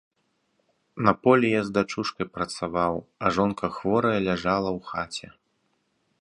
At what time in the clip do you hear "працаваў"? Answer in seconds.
2.37-2.95